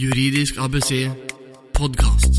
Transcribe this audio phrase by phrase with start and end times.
[0.00, 1.10] Juridisk ABC
[1.76, 2.38] podkast.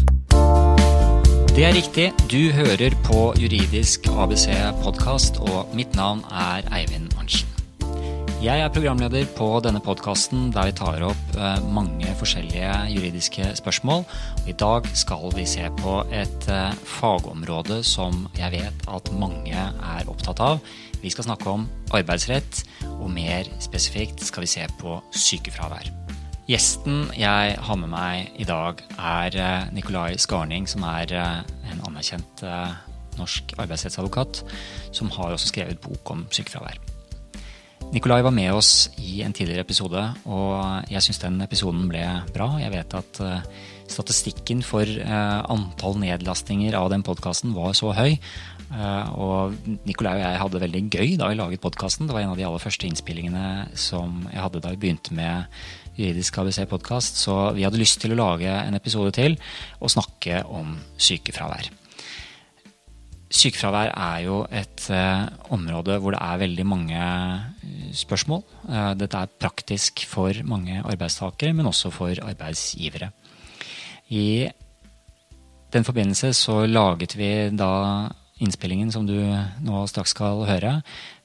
[1.53, 2.07] Det er riktig.
[2.31, 4.47] Du hører på Juridisk ABC
[4.81, 7.51] podkast, og mitt navn er Eivind Arntzen.
[8.41, 14.07] Jeg er programleder på denne podkasten der vi tar opp eh, mange forskjellige juridiske spørsmål.
[14.49, 20.09] I dag skal vi se på et eh, fagområde som jeg vet at mange er
[20.09, 20.65] opptatt av.
[21.05, 22.65] Vi skal snakke om arbeidsrett,
[22.97, 26.00] og mer spesifikt skal vi se på sykefravær.
[26.51, 29.37] Gjesten jeg har med meg i dag, er
[29.71, 32.43] Nikolai Skarning, som er en anerkjent
[33.15, 34.41] norsk arbeidsrettsadvokat,
[34.91, 36.79] som har også skrevet bok om sykefravær.
[37.91, 42.53] Nikolai var med oss i en tidligere episode, og jeg syns den episoden ble bra.
[42.61, 43.49] Jeg vet at eh,
[43.91, 48.15] statistikken for eh, antall nedlastinger av den podkasten var så høy.
[48.15, 52.07] Eh, og Nikolai og jeg hadde det veldig gøy da vi laget podkasten.
[52.07, 55.51] Det var en av de aller første innspillingene som jeg hadde da vi begynte med
[56.01, 57.19] Juridisk ABC-podkast.
[57.21, 59.37] Så vi hadde lyst til å lage en episode til
[59.79, 61.69] og snakke om sykefravær.
[63.31, 68.41] Sykefravær er jo et eh, område hvor det er veldig mange eh, spørsmål.
[68.67, 73.13] Eh, dette er praktisk for mange arbeidstakere, men også for arbeidsgivere.
[74.11, 74.49] I
[75.71, 77.71] den forbindelse så laget vi da
[78.43, 79.15] innspillingen som du
[79.63, 80.79] nå straks skal høre.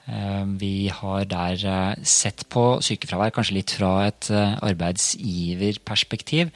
[0.07, 6.53] Eh, vi har der eh, sett på sykefravær kanskje litt fra et eh, arbeidsgiverperspektiv.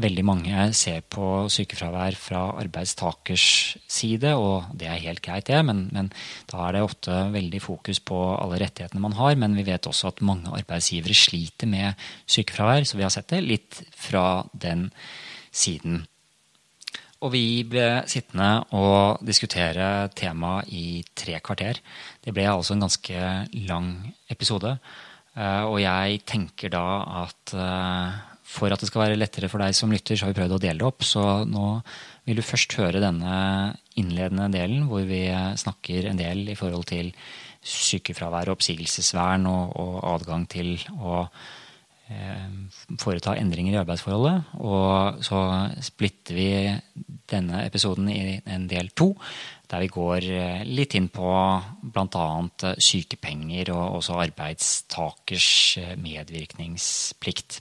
[0.00, 3.46] Veldig mange ser på sykefravær fra arbeidstakers
[3.90, 5.62] side, og det er helt greit, det.
[5.66, 6.10] Men, men,
[6.50, 9.38] da er det ofte veldig fokus på alle rettighetene man har.
[9.38, 13.44] Men vi vet også at mange arbeidsgivere sliter med sykefravær, så vi har sett det
[13.46, 14.88] litt fra den
[15.54, 16.02] siden.
[17.20, 21.82] Og vi ble sittende og diskutere temaet i tre kvarter.
[22.24, 23.30] Det ble altså en ganske
[23.68, 23.90] lang
[24.32, 24.72] episode.
[25.36, 26.86] Eh, og jeg tenker da
[27.26, 28.18] at eh,
[28.50, 30.62] for at det skal være lettere for deg som lytter, så har vi prøvd å
[30.64, 31.04] dele det opp.
[31.06, 31.66] Så nå
[32.26, 33.36] vil du først høre denne
[34.00, 35.26] innledende delen, hvor vi
[35.60, 37.12] snakker en del i forhold til
[37.60, 41.26] sykefravær og oppsigelsesvern og, og adgang til å
[43.00, 44.52] foreta endringer i arbeidsforholdet.
[44.60, 45.40] Og så
[45.84, 46.50] splitter vi
[47.30, 49.12] denne episoden i en del to,
[49.70, 51.30] der vi går eh, litt inn på
[51.94, 52.26] bl.a.
[52.82, 57.60] sykepenger og også arbeidstakers eh, medvirkningsplikt.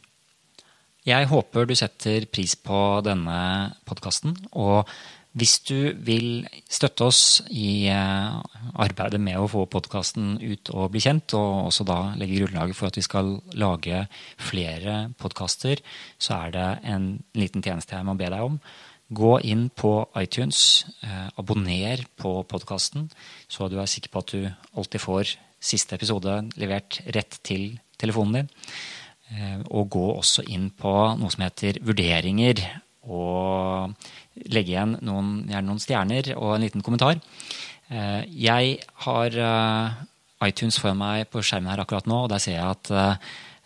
[1.07, 3.39] Jeg håper du setter pris på denne
[3.87, 4.35] podkasten.
[4.57, 4.89] Og
[5.37, 7.21] hvis du vil støtte oss
[7.53, 8.37] i eh,
[8.81, 12.89] arbeidet med å få podkasten ut og bli kjent, og også da legge grunnlaget for
[12.89, 14.03] at vi skal lage
[14.41, 15.83] flere podkaster,
[16.17, 18.57] så er det en liten tjeneste jeg må be deg om.
[19.09, 23.07] Gå inn på iTunes, eh, abonner på podkasten,
[23.49, 28.41] så du er sikker på at du alltid får siste episode levert rett til telefonen
[28.41, 28.53] din.
[29.29, 32.65] Eh, og gå også inn på noe som heter vurderinger,
[33.09, 33.93] og
[34.47, 37.19] legge igjen noen, noen stjerner og en liten kommentar.
[37.89, 40.01] Eh, jeg har eh,
[40.47, 42.91] iTunes foran meg på skjermen her akkurat nå, og der ser jeg at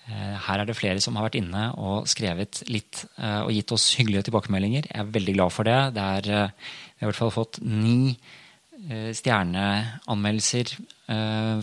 [0.03, 4.25] her er det flere som har vært inne og skrevet litt og gitt oss hyggelige
[4.28, 4.89] tilbakemeldinger.
[4.89, 5.78] Jeg er veldig glad for det.
[5.95, 8.17] det er, vi har i hvert fall fått ni
[8.89, 10.73] stjerneanmeldelser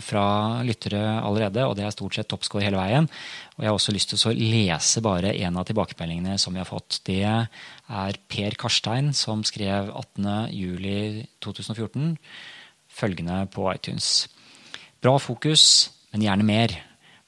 [0.01, 0.25] fra
[0.65, 3.07] lyttere allerede, og det er stort sett toppscore hele veien.
[3.57, 6.69] Og jeg har også lyst til å lese bare en av tilbakemeldingene som vi har
[6.69, 7.01] fått.
[7.05, 12.15] Det er Per Karstein som skrev 18.07.2014
[12.91, 14.27] følgende på iTunes.
[15.01, 15.63] Bra fokus,
[16.13, 16.77] men gjerne mer.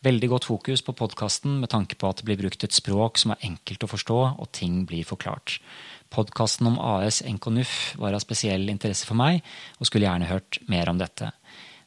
[0.04, 3.34] Veldig godt fokus på podkasten med tanke på at det blir brukt et språk som
[3.34, 5.62] er enkelt å forstå, og ting blir forklart.
[6.14, 9.42] Podkasten om AS NKNUF var av spesiell interesse for meg,
[9.80, 11.32] og skulle gjerne hørt mer om dette.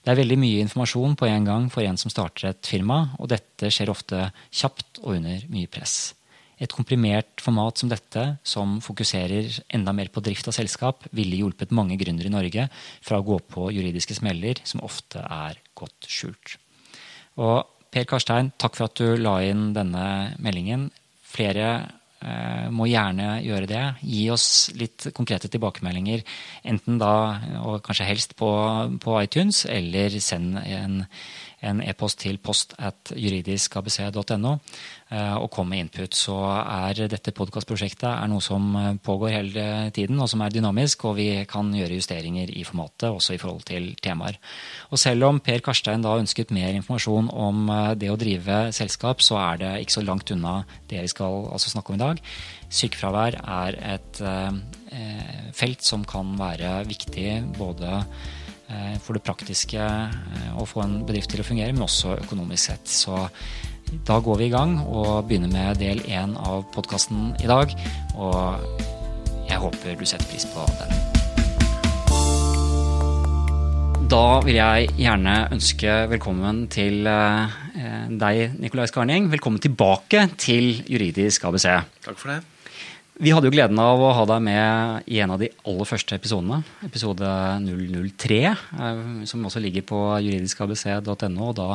[0.03, 3.31] Det er veldig mye informasjon på en gang for en som starter et firma, og
[3.31, 6.15] dette skjer ofte kjapt og under mye press.
[6.59, 11.75] Et komprimert format som dette, som fokuserer enda mer på drift av selskap, ville hjulpet
[11.75, 12.69] mange gründere i Norge
[13.05, 16.57] fra å gå på juridiske smeller som ofte er godt skjult.
[17.43, 20.07] Og Per Karstein, takk for at du la inn denne
[20.43, 20.89] meldingen.
[21.25, 21.69] Flere
[22.75, 23.83] må gjerne gjøre det.
[24.03, 26.25] Gi oss litt konkrete tilbakemeldinger.
[26.67, 27.13] Enten da,
[27.63, 28.51] og kanskje helst på,
[29.03, 30.59] på iTunes, eller send
[31.65, 34.53] en e-post til post at juridiskabc.no
[35.11, 36.17] eh, og kom med input.
[36.17, 38.69] Så er dette podkastprosjektet noe som
[39.05, 43.37] pågår hele tiden, og som er dynamisk, og vi kan gjøre justeringer i formatet, også
[43.37, 44.39] i forhold til temaer.
[44.91, 49.25] Og selv om Per Karstein da ønsket mer informasjon om eh, det å drive selskap,
[49.25, 50.59] så er det ikke så langt unna
[50.91, 52.16] det vi skal altså snakke om i dag.
[52.67, 54.59] Sykefravær er et eh,
[55.57, 58.03] felt som kan være viktig både
[58.67, 62.73] Eh, for det praktiske eh, å få en bedrift til å fungere, men også økonomisk
[62.73, 62.91] sett.
[62.91, 63.29] Så
[64.03, 67.71] Da går vi i gang og begynner med del én av podkasten i dag.
[68.19, 68.59] Og
[69.47, 71.16] jeg håper du setter pris på den.
[74.07, 77.55] Da vil jeg gjerne ønske velkommen til eh,
[78.15, 79.27] deg, Nikolai Skarning.
[79.33, 81.67] Velkommen tilbake til Juridisk ABC.
[82.05, 82.37] Takk for det.
[83.19, 86.15] Vi hadde jo gleden av å ha deg med i en av de aller første
[86.21, 86.61] episodene.
[86.87, 87.33] Episode
[87.67, 91.51] 003, eh, som også ligger på juridiskabc.no.
[91.51, 91.69] Og da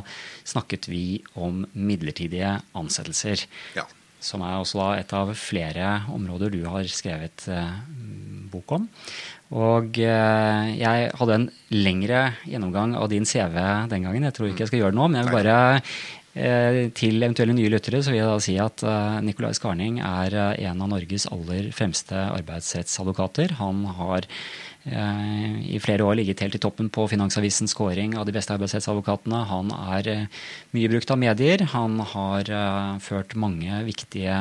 [0.47, 1.05] snakket vi
[1.35, 3.43] om midlertidige ansettelser.
[3.75, 3.89] Ja.
[4.23, 7.75] Som er også et av flere områder du har skrevet eh,
[8.51, 8.87] bok om.
[9.51, 13.57] Og eh, jeg hadde en lengre gjennomgang av din CV
[13.91, 14.27] den gangen.
[14.29, 15.59] Jeg tror ikke jeg skal gjøre det nå, men jeg vil bare
[16.31, 20.31] Eh, til eventuelle nye lyttere så vil jeg da si at uh, Nicolai Skarning er
[20.63, 23.57] en av Norges aller fremste arbeidsrettsadvokater.
[23.59, 24.27] Han har
[24.81, 29.43] i flere år ligget helt i toppen på Finansavisens kåring av de beste arbeidsrettsadvokatene.
[29.45, 30.07] Han er
[30.73, 31.61] mye brukt av medier.
[31.75, 32.49] Han har
[33.05, 34.39] ført mange viktige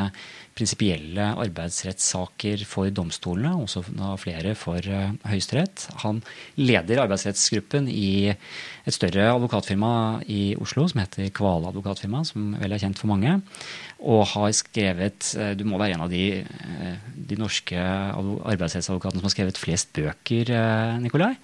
[0.57, 3.83] prinsipielle arbeidsrettssaker for domstolene, også
[4.21, 5.87] flere for uh, Høyesterett.
[6.05, 6.21] Han
[6.61, 9.93] leder arbeidsrettsgruppen i et større advokatfirma
[10.29, 13.39] i Oslo som heter Kvale advokatfirma, som vel er kjent for mange.
[14.01, 19.31] Og har skrevet uh, Du må være en av de, uh, de norske arbeidsrettsadvokatene som
[19.31, 20.55] har skrevet flest bøker,
[21.01, 21.35] Nikolai?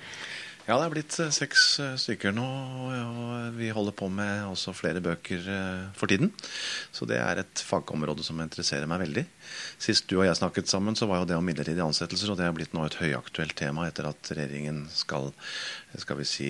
[0.66, 2.42] Ja, det er blitt eh, seks eh, stykker nå.
[2.42, 6.32] Og vi holder på med også flere bøker eh, for tiden.
[6.90, 9.22] Så det er et fagområde som interesserer meg veldig.
[9.78, 12.48] Sist du og jeg snakket sammen, så var jo det om midlertidige ansettelser, og det
[12.48, 15.30] er blitt nå et høyaktuelt tema etter at regjeringen skal,
[16.02, 16.48] skal vi si,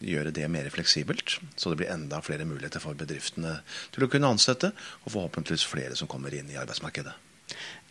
[0.00, 1.36] gjøre det mer fleksibelt.
[1.52, 3.58] Så det blir enda flere muligheter for bedriftene
[3.92, 4.72] til å kunne ansette,
[5.04, 7.31] og forhåpentligvis flere som kommer inn i arbeidsmarkedet.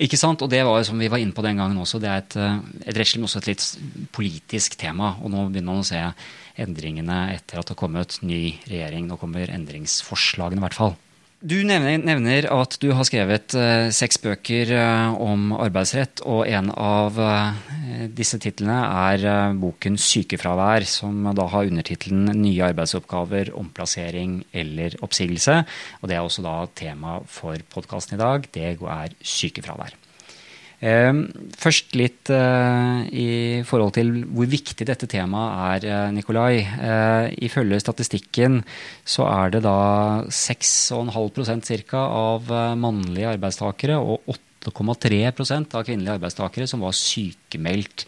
[0.02, 0.42] Ikke sant?
[0.42, 2.38] Og det var jo som vi var inne på den gangen også, det er et,
[2.42, 2.58] eh,
[2.90, 3.66] et rettslig, men også et litt
[4.16, 5.16] politisk tema.
[5.22, 6.02] Og nå begynner man å se
[6.62, 9.08] endringene etter at det har kommet ny regjering.
[9.08, 10.98] Nå kommer endringsforslagene, i hvert fall.
[11.42, 16.70] Du nevner, nevner, at du har skrevet uh, seks bøker uh, om arbeidsrett, og en
[16.70, 17.56] av uh,
[18.14, 25.64] disse titlene er boken 'Sykefravær', som da har undertittelen 'Nye arbeidsoppgaver, omplassering eller oppsigelse'.
[26.04, 28.46] Og Det er også da tema for podkasten i dag.
[28.54, 29.98] Det er sykefravær.
[30.82, 31.28] Ehm,
[31.62, 33.28] først litt eh, i
[33.70, 36.64] forhold til hvor viktig dette temaet er, eh, Nikolai.
[36.66, 38.64] Eh, ifølge statistikken
[39.06, 42.02] så er det da 6,5% ca.
[42.02, 42.50] av
[42.82, 48.08] mannlige arbeidstakere og 8,3% av kvinnelige arbeidstakere som var sykemeldt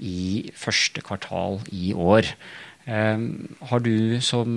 [0.00, 2.32] i første kvartal i år.
[2.88, 4.56] Ehm, har du som,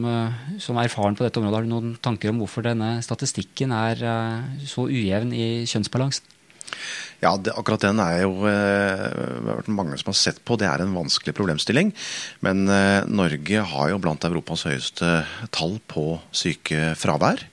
[0.63, 3.99] som, erfaren på dette området, noen tanker om hvorfor denne statistikken er
[4.63, 6.31] så ujevn i kjønnsbalansen?
[7.23, 10.57] Ja, det, akkurat den er jo eh, mange som har sett på.
[10.59, 11.93] Det er en vanskelig problemstilling.
[12.43, 15.23] Men eh, Norge har jo blant Europas høyeste
[15.55, 17.45] tall på sykefravær.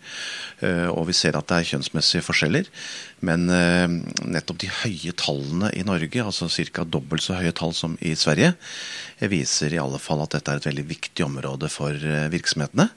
[0.61, 2.69] Eh, og vi ser at det er kjønnsmessige forskjeller.
[3.25, 3.87] Men eh,
[4.29, 6.85] nettopp de høye tallene i Norge, altså ca.
[6.85, 8.55] dobbelt så høye tall som i Sverige,
[9.31, 12.91] viser i alle fall at dette er et veldig viktig område for eh, virksomhetene.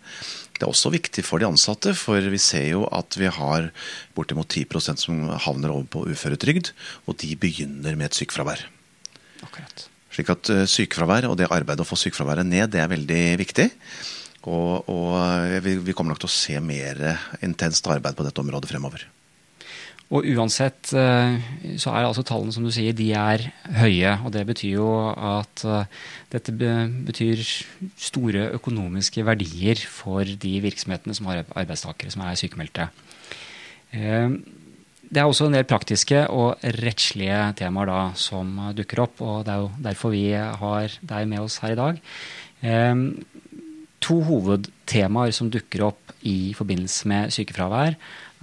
[0.63, 3.65] Det er også viktig for de ansatte, for vi ser jo at vi har
[4.15, 6.69] bortimot 10% som havner over på uføretrygd,
[7.04, 8.63] og de begynner med et sykefravær.
[9.44, 9.83] Akkurat.
[10.15, 13.68] Slik at eh, sykefravær og det arbeidet å få sykefraværet ned, det er veldig viktig.
[14.48, 17.04] Og, og vi, vi kommer nok til å se mer
[17.44, 19.04] intenst arbeid på dette området fremover.
[20.11, 21.38] Og uansett eh,
[21.81, 23.48] så er altså tallene som du sier, de er
[23.79, 24.12] høye.
[24.25, 26.01] Og det betyr jo at eh,
[26.33, 27.41] dette betyr
[27.98, 32.89] store økonomiske verdier for de virksomhetene som har arbeidstakere som er sykemeldte.
[33.95, 34.38] Eh,
[35.13, 39.22] det er også en del praktiske og rettslige temaer da som dukker opp.
[39.22, 42.00] Og det er jo derfor vi har deg med oss her i dag.
[44.03, 47.93] To hovedtemaer som dukker opp i forbindelse med sykefravær,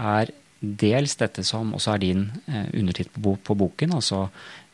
[0.00, 2.26] er dels dette som også er din
[2.76, 4.26] undertid på, på, boken, altså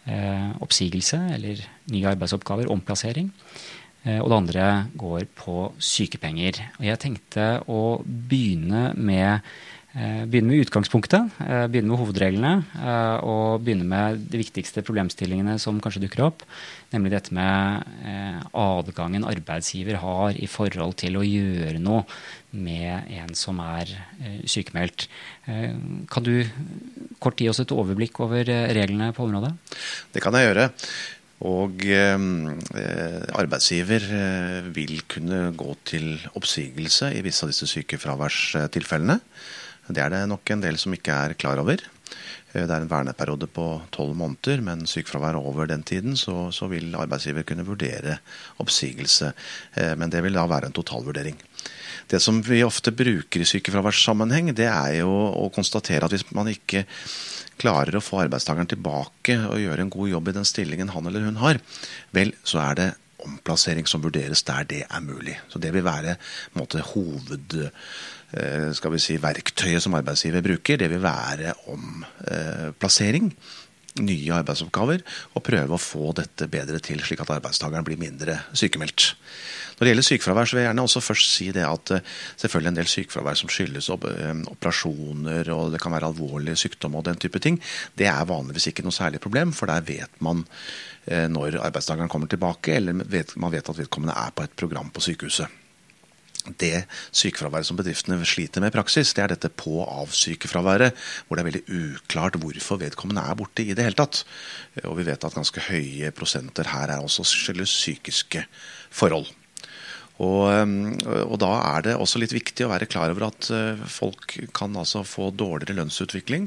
[0.07, 1.63] eh, oppsigelse eller
[1.93, 3.31] nye arbeidsoppgaver, omplassering.
[4.03, 4.67] Eh, og det andre
[4.99, 6.61] går på sykepenger.
[6.81, 9.76] Og jeg tenkte å begynne med Eh,
[10.29, 15.81] begynne med utgangspunktet, eh, begynne med hovedreglene eh, og begynne med de viktigste problemstillingene som
[15.81, 16.45] kanskje dukker opp.
[16.93, 17.83] Nemlig dette med
[18.55, 22.05] adgangen arbeidsgiver har i forhold til å gjøre noe
[22.57, 23.91] med en som er
[24.47, 25.09] sykemeldt.
[25.45, 26.47] Kan du
[27.19, 29.51] kort gi oss et overblikk over reglene på området?
[30.15, 30.71] Det kan jeg gjøre.
[31.45, 32.17] Og eh,
[33.37, 39.19] arbeidsgiver eh, vil kunne gå til oppsigelse i visse av disse sykefraværstilfellene.
[39.87, 41.83] Det er det nok en del som ikke er klar over.
[42.57, 46.95] Det er en verneperiode på tolv måneder, men sykefravær over den tiden, så, så, vil
[46.97, 48.17] arbeidsgiver kunne vurdere
[48.63, 49.33] oppsigelse.
[50.01, 51.37] Men det vil da være en totalvurdering.
[52.09, 56.49] Det som vi ofte bruker i sykefraværssammenheng, det er jo å konstatere at hvis man
[56.53, 56.87] ikke
[57.61, 61.27] klarer å få arbeidstakeren tilbake og gjøre en god jobb i den stillingen han eller
[61.27, 61.61] hun har,
[62.17, 62.89] vel, så er det
[63.27, 65.37] omplassering som vurderes der det er mulig.
[65.49, 66.17] Så Det vil være
[66.55, 70.81] måte, hoved eh, skal vi si, verktøyet som arbeidsgiver bruker.
[70.81, 73.33] Det vil være omplassering.
[73.97, 75.01] Nye arbeidsoppgaver
[75.35, 79.15] og prøve å få dette bedre til, slik at arbeidstakeren blir mindre sykemeldt.
[79.77, 82.71] Når det gjelder sykefravær, så vil jeg gjerne også først si det at eh, selvfølgelig
[82.73, 87.21] en del sykefravær som skyldes eh, operasjoner og det kan være alvorlig sykdom og den
[87.21, 87.61] type ting,
[87.99, 90.47] det er vanligvis ikke noe særlig problem, for der vet man
[91.05, 95.05] eh, når arbeidstakeren kommer tilbake, eller man vet at vedkommende er på et program på
[95.11, 95.63] sykehuset
[96.61, 100.95] det sykefraværet som bedriftene sliter med i praksis, det er dette på-av-sykefraværet,
[101.27, 104.23] hvor det er veldig uklart hvorfor vedkommende er borte i det hele tatt.
[104.85, 108.45] Og vi vet at ganske høye prosenter her er også skyldes psykiske
[108.95, 109.27] forhold.
[110.17, 110.47] Og,
[111.27, 114.77] og, da er det også litt viktig å være klar over at eh, folk kan
[114.81, 116.47] altså få dårligere lønnsutvikling.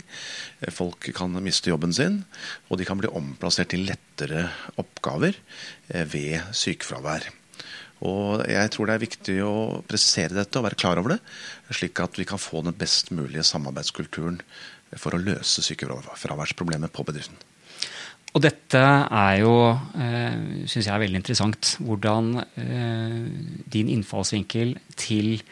[0.63, 2.23] Eh, folk kan miste jobben sin,
[2.69, 4.47] og de kan bli omplassert til lettere
[4.81, 5.37] oppgaver
[5.93, 7.29] eh, ved sykefravær.
[8.09, 11.21] Og jeg tror det er viktig å presisere dette og være klar over det,
[11.75, 14.39] slik at vi kan få den best mulige samarbeidskulturen
[14.97, 17.37] for å løse sykefraværsproblemet på bedriften.
[18.39, 23.27] Og dette er jo, eh, syns jeg er veldig interessant, hvordan eh,
[23.67, 25.43] din innfallsvinkel til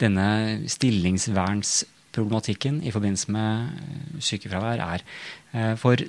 [0.00, 5.04] denne stillingsvernsproblematikken i forbindelse med eh, sykefravær er.
[5.52, 6.00] Eh, for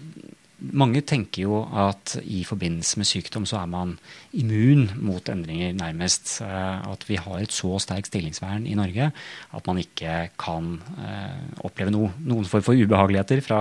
[0.55, 3.95] mange tenker jo at i forbindelse med sykdom så er man
[4.35, 6.37] immun mot endringer, nærmest.
[6.45, 9.09] Eh, at vi har et så sterkt stillingsvern i Norge
[9.55, 13.59] at man ikke kan eh, oppleve noe, noen form for ubehageligheter fra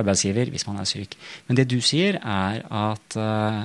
[0.00, 1.16] arbeidsgiver hvis man er syk.
[1.48, 3.60] Men det du sier, er at eh,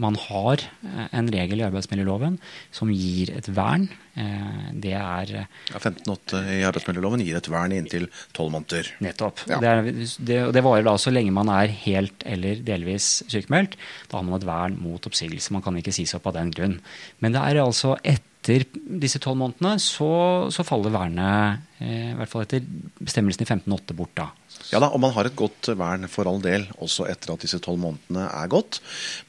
[0.00, 0.64] man har
[1.12, 2.40] en regel i arbeidsmiljøloven
[2.74, 8.06] som gir et vern det er ja, 15.8 i arbeidsmiljøloven gir et vern inntil
[8.36, 8.92] tolv måneder.
[9.02, 9.42] Nettopp.
[9.50, 9.58] Ja.
[9.62, 13.74] Det, er, det, det, varer da så lenge man er helt eller delvis sykemeldt.
[14.10, 15.54] Da har man et vern mot oppsigelse.
[15.54, 16.78] Man kan ikke sies opp av den grunn.
[17.24, 20.08] Men det er altså etter disse tolv månedene så,
[20.52, 22.64] så, faller vernet, eh, i hvert fall etter
[23.00, 24.28] bestemmelsen i 15.8 bort da.
[24.68, 27.60] Ja da, og man har et godt vern for all del også etter at disse
[27.64, 28.82] tolv månedene er gått.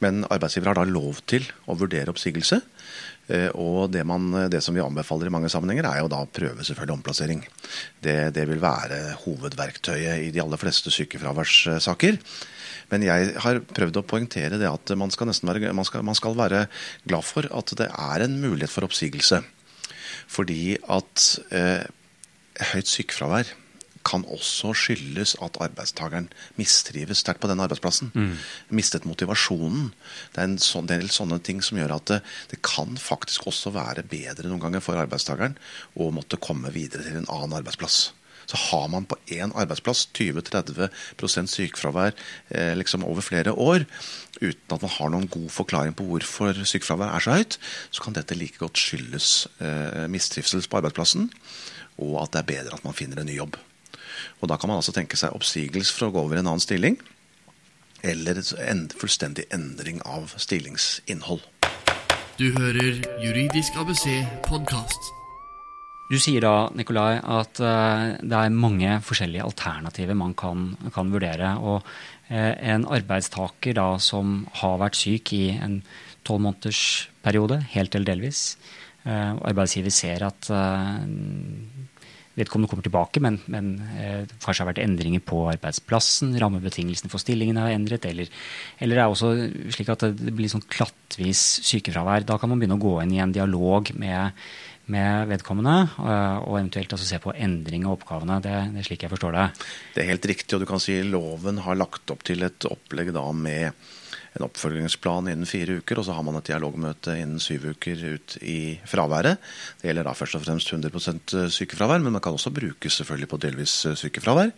[0.04, 2.60] Men arbeidsgiver har da lov til å vurdere oppsigelse.
[3.26, 6.66] Eh, og det, man, det, som vi anbefaler i mange sammenhenger, er jo da prøve
[6.66, 7.42] selvfølgelig omplassering.
[8.04, 12.20] Det, det, vil være hovedverktøyet i de aller fleste sykefraværssaker.
[12.92, 16.38] Men jeg har prøvd å poengtere det at man skal, være, man, skal, man skal
[16.38, 16.66] være
[17.08, 19.42] glad for at det er en mulighet for oppsigelse.
[20.30, 21.86] Fordi at eh,
[22.74, 23.50] høyt sykefravær
[24.06, 26.28] kan også skyldes at arbeidstakeren
[26.60, 28.12] mistrives sterkt på den arbeidsplassen.
[28.14, 28.36] Mm.
[28.78, 29.90] Mistet motivasjonen.
[30.36, 32.20] Det er en sån, del sånne ting som gjør at det,
[32.54, 35.58] det, kan faktisk også være bedre noen ganger for arbeidstakeren
[35.98, 38.14] å måtte komme videre til en annen arbeidsplass.
[38.46, 42.14] Så har man på én arbeidsplass 20-30 sykefravær
[42.54, 43.88] eh, liksom over flere år,
[44.38, 47.58] uten at man har noen god forklaring på hvorfor sykefravær er så høyt,
[47.90, 51.32] så kan dette like godt skyldes eh, mistrivsel på arbeidsplassen,
[52.06, 53.58] og at det er bedre at man finner en ny jobb.
[54.42, 56.64] Og Da kan man altså tenke seg oppsigelse for å gå over i en annen
[56.64, 56.98] stilling,
[58.06, 61.44] eller en fullstendig endring av stillingsinnhold.
[62.36, 64.10] Du hører Juridisk ABC
[64.44, 65.16] podkast.
[66.06, 71.56] Du sier da Nikolai, at uh, det er mange forskjellige alternativer man kan, kan vurdere.
[71.58, 75.80] og uh, En arbeidstaker da som har vært syk i en
[76.28, 78.44] tolv måneders periode, helt eller delvis.
[79.06, 80.52] Uh, arbeidsgiver ser at
[82.36, 87.60] vedkommende kommer tilbake, men, men eh, kanskje har vært endringer på arbeidsplassen, rammebetingelsene for stillingen
[87.62, 88.30] er endret, eller,
[88.84, 89.32] eller det er også
[89.76, 92.28] slik at det blir sånn klattvis sykefravær.
[92.28, 94.46] Da kan man begynne å gå inn i en dialog med,
[94.92, 98.42] med vedkommende, eh, og eventuelt altså se på endring av oppgavene.
[98.44, 99.50] Det, det, er slik jeg forstår det.
[99.96, 103.16] Det er helt riktig, og du kan si loven har lagt opp til et opplegg
[103.16, 103.88] da med
[104.36, 108.36] en oppfølgingsplan innen fire uker, og så har man et dialogmøte innen syv uker ut
[108.44, 109.40] i fraværet.
[109.80, 113.42] Det gjelder da først og fremst 100% sykefravær, men man kan også brukes selvfølgelig på
[113.46, 114.52] delvis sykefravær.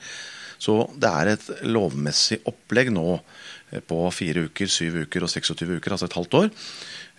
[0.62, 5.78] Så det er et lovmessig opplegg nå eh, på fire uker, syv uker og 26
[5.78, 6.50] uker, altså et halvt år,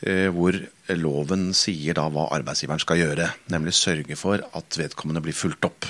[0.02, 0.58] eh, hvor
[0.98, 3.30] loven sier da hva arbeidsgiveren skal gjøre.
[3.54, 5.86] Nemlig sørge for at vedkommende blir fulgt opp.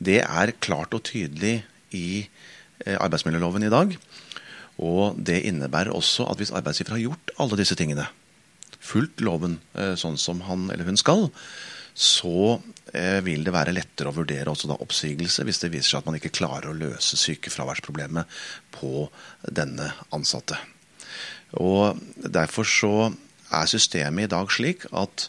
[0.00, 1.60] Det er klart og tydelig
[1.94, 3.94] i eh, arbeidsmiljøloven i dag.
[4.80, 8.06] Og det innebærer også at hvis arbeidsgiver har gjort alle disse tingene,
[8.80, 11.28] fulgt loven eh, sånn som han eller hun skal,
[11.94, 12.60] så
[12.94, 16.08] eh, vil det være lettere å vurdere også da oppsigelse hvis det viser seg at
[16.08, 18.40] man ikke klarer å løse sykefraværsproblemet
[18.78, 19.08] på
[19.44, 20.56] denne ansatte.
[21.60, 22.94] Og Derfor så
[23.50, 25.26] er systemet i dag slik at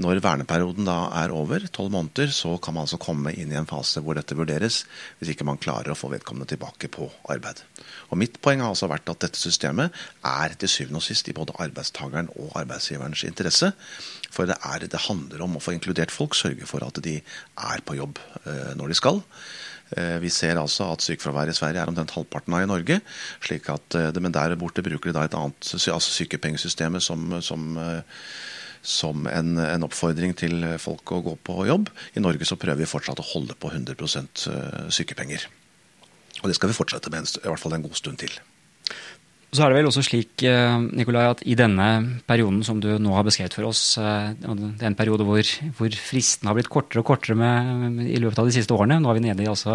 [0.00, 3.68] når verneperioden da er over, tolv måneder, så kan man altså komme inn i en
[3.68, 4.82] fase hvor dette vurderes,
[5.18, 7.62] hvis ikke man klarer å få vedkommende tilbake på arbeid.
[8.10, 9.94] Og Mitt poeng har altså vært at dette systemet
[10.26, 13.72] er til syvende og sist i både arbeidstakeren og arbeidsgiverens interesse.
[14.30, 17.84] For det, er, det handler om å få inkludert folk, sørge for at de er
[17.84, 19.20] på jobb eh, når de skal.
[19.98, 23.00] Eh, vi ser altså at sykefraværet i Sverige er omtrent halvparten av i Norge.
[23.42, 27.78] slik at, eh, Men der borte bruker de da et annet altså sykepengesystemet som, som
[28.82, 31.90] som en, en, oppfordring til folk å gå på jobb.
[32.16, 35.48] I Norge så prøver vi fortsatt å holde på 100 eh, sykepenger.
[36.40, 38.32] Og det skal vi fortsette med i hvert fall en god stund til.
[39.50, 41.86] Så er det vel også slik eh, Nikolai, at i denne
[42.28, 45.42] perioden som du nå har beskrevet for oss, eh, det er en periode hvor,
[45.74, 49.00] hvor fristene har blitt kortere og kortere med, i løpet av de siste årene.
[49.02, 49.74] Nå er vi nede i altså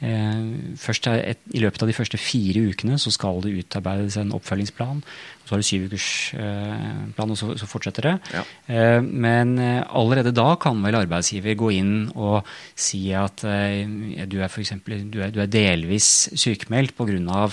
[0.00, 5.04] eh, et, I løpet av de første fire ukene så skal det utarbeides en oppfølgingsplan
[5.50, 8.12] så har du syvukersplan, eh, og så, så fortsetter det.
[8.36, 8.42] Ja.
[8.70, 12.46] Eh, men eh, allerede da kan vel arbeidsgiver gå inn og
[12.78, 14.76] si at du er f.eks.
[14.86, 17.48] Du, er, du er delvis sykemeldt pga.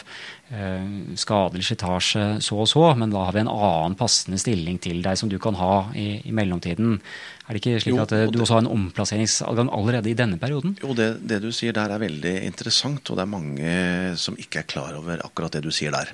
[1.18, 5.18] skadelig slitasje så og så, men da har vi en annen passende stilling til deg
[5.20, 7.00] som du kan ha i, i mellomtiden.
[7.48, 10.78] Er det ikke slik jo, at du også har en omplasseringsadgang allerede i denne perioden?
[10.84, 13.74] Jo, det, det, du sier der er veldig interessant, og det er mange
[14.22, 16.14] som ikke er klar over akkurat det du sier der.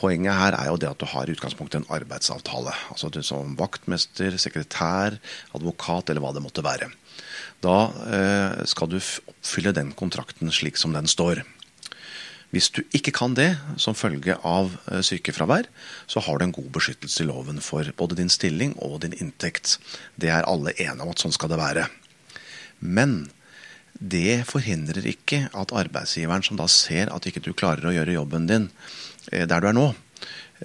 [0.00, 2.72] Poenget her er jo det at du har i utgangspunktet en arbeidsavtale.
[2.92, 5.18] Altså du som vaktmester, sekretær,
[5.56, 6.88] advokat eller hva det måtte være.
[7.60, 7.78] Da
[8.08, 11.42] eh, skal du oppfylle den kontrakten slik som den står.
[12.50, 15.68] Hvis du ikke kan det som følge av eh, sykefravær,
[16.10, 19.76] så har du en god beskyttelse i loven for både din stilling og din inntekt.
[20.16, 21.86] Det er alle enige om at sånn skal det være.
[22.80, 23.28] Men
[24.00, 28.48] det forhindrer ikke at arbeidsgiveren som da ser at ikke du klarer å gjøre jobben
[28.48, 28.70] din,
[29.28, 29.86] Eh, der du er nå,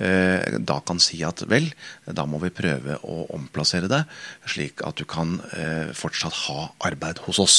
[0.01, 1.67] eh, da kan si at vel,
[2.07, 4.05] da må vi prøve å omplassere deg,
[4.47, 7.57] slik at du kan eh, fortsatt ha arbeid hos oss.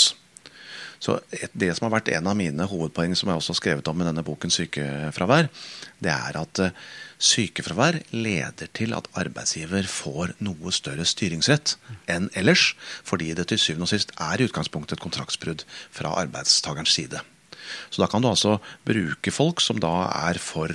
[1.00, 1.20] Så
[1.52, 4.04] Det som har vært en av mine hovedpoeng, som jeg også har skrevet om i
[4.04, 5.48] denne boken 'Sykefravær',
[6.00, 6.72] det er at
[7.18, 11.76] sykefravær leder til at arbeidsgiver får noe større styringsrett
[12.12, 16.92] enn ellers, fordi det til syvende og sist er i utgangspunktet et kontraktsbrudd fra arbeidstakerens
[16.92, 17.22] side.
[17.90, 20.70] Så da kan du altså bruke folk som da er for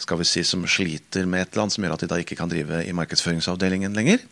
[0.00, 2.38] skal vi si, som sliter med et eller annet som gjør at de da ikke
[2.38, 4.24] kan drive i markedsføringsavdelingen lenger.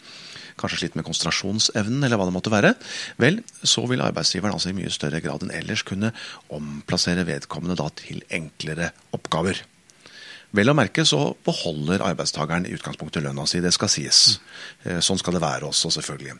[0.58, 2.74] Kanskje sliter med konsentrasjonsevnen, eller hva det måtte være.
[3.22, 6.12] Vel, så vil arbeidsgiveren altså i mye større grad enn ellers kunne
[6.54, 9.64] omplassere vedkommende da til enklere oppgaver.
[10.56, 14.38] Vel å merke så beholder arbeidstakeren i utgangspunktet lønna si, det skal sies.
[14.88, 16.38] Eh, sånn skal det være også, selvfølgelig.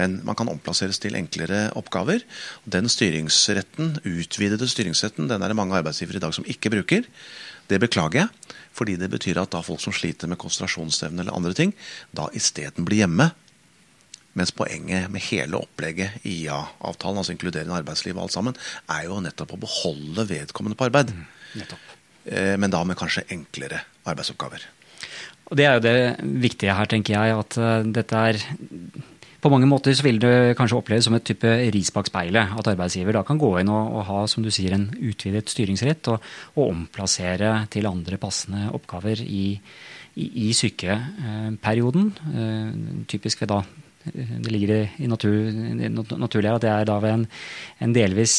[0.00, 2.24] Men man kan omplasseres til enklere oppgaver.
[2.64, 7.04] Den styringsretten, utvidede styringsretten den er det mange arbeidsgivere i dag som ikke bruker.
[7.68, 11.52] Det beklager jeg, fordi det betyr at da folk som sliter med konsentrasjonsevne eller andre
[11.54, 11.76] ting,
[12.16, 13.28] da isteden blir hjemme.
[14.38, 19.56] Mens poenget med hele opplegget, IA-avtalen, altså inkluderende arbeidsliv og alt sammen, er jo nettopp
[19.56, 21.10] å beholde vedkommende på arbeid.
[21.10, 21.64] Mm.
[22.30, 24.66] Eh, men da med kanskje enklere arbeidsoppgaver.
[25.50, 26.00] Og Det er jo det
[26.42, 27.38] viktige her, tenker jeg.
[27.42, 28.38] At eh, dette er
[29.40, 32.52] På mange måter så vil det kanskje oppleves som et type ris bak speilet.
[32.60, 36.10] At arbeidsgiver da kan gå inn og, og, ha som du sier, en utvidet styringsrett
[36.12, 36.20] og,
[36.54, 39.56] og omplassere til andre passende oppgaver i,
[40.20, 42.12] i, i sykeperioden.
[42.36, 43.62] Eh, typisk ved da
[44.04, 45.50] det ligger i natur,
[46.16, 47.26] naturlig at det er da ved en,
[47.84, 48.36] en delvis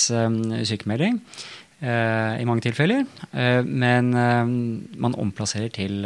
[0.65, 1.19] sykemelding.
[1.81, 3.07] Eh, i mange tilfeller.
[3.33, 4.51] Eh, men eh,
[5.01, 6.05] man omplasserer til,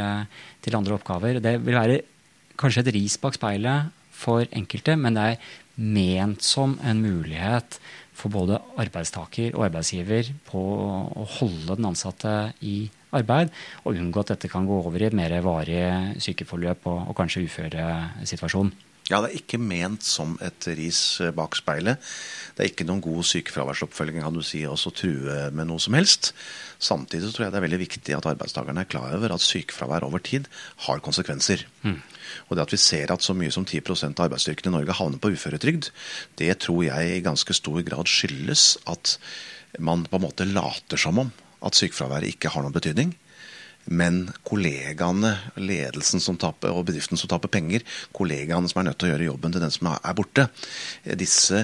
[0.63, 1.41] til, andre oppgaver.
[1.43, 1.99] Det vil være
[2.55, 7.75] kanskje et ris bak speilet for enkelte, men det er ment som en mulighet
[8.15, 13.51] for både arbeidstaker og arbeidsgiver på å holde den ansatte i arbeid,
[13.83, 17.43] og unngå at dette kan gå over i et mer varig sykeforløp og, og kanskje
[17.49, 18.71] uføresituasjon.
[19.05, 20.99] Ja, det er ikke ment som et ris
[21.37, 22.01] bak speilet.
[22.57, 26.31] Det er ikke noen god sykefraværsoppfølging kan du si, å true med noe som helst.
[26.81, 30.23] Samtidig tror jeg det er veldig viktig at arbeidstakerne er klar over at sykefravær over
[30.25, 30.49] tid
[30.87, 31.67] har konsekvenser.
[31.85, 31.99] Mm.
[32.49, 35.21] Og det at vi ser at så mye som 10% av arbeidsstyrken i Norge havner
[35.21, 35.91] på uføretrygd,
[36.41, 39.19] det tror jeg i ganske stor grad skyldes at
[39.77, 41.29] man på en måte later som om
[41.65, 43.13] at sykefraværet ikke har noen betydning.
[43.85, 47.85] Men kollegaene, ledelsen som taper, og bedriften som taper penger,
[48.17, 50.47] kollegaene som er nødt til å gjøre jobben til den som er borte,
[51.21, 51.61] disse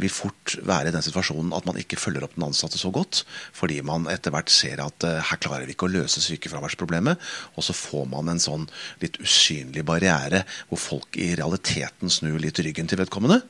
[0.00, 3.24] vil fort være i den situasjonen at man ikke følger opp den ansatte så godt,
[3.52, 7.20] fordi man etter hvert ser at her klarer vi ikke å løse sykefraværsproblemet,
[7.54, 8.68] og så får man en sånn
[9.04, 13.42] litt usynlig barriere hvor folk i realiteten snur litt ryggen til vedkommende.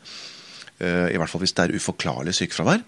[0.83, 2.83] I hvert fall hvis det er uforklarlig sykefravær.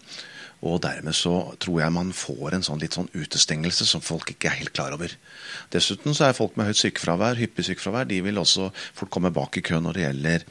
[0.64, 4.48] Og dermed så tror jeg man får en sånn litt sånn utestengelse som folk ikke
[4.48, 5.12] er helt klar over.
[5.72, 9.58] Dessuten så er folk med høyt sykefravær, hyppig sykefravær, de vil også fort komme bak
[9.60, 10.46] i kø når det gjelder,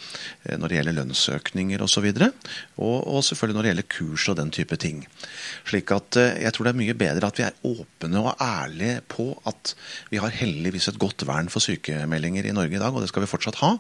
[0.46, 2.06] eh, når det gjelder lønnsøkninger osv.
[2.06, 2.30] Og, så
[2.78, 5.02] og, og selvfølgelig når det gjelder kurs og den type ting.
[5.72, 9.00] Slik at eh, jeg tror det er mye bedre at vi er åpne og ærlige
[9.10, 9.74] på at
[10.12, 13.26] vi har heldigvis et godt vern for sykemeldinger i Norge i dag, og det skal
[13.26, 13.74] vi fortsatt ha.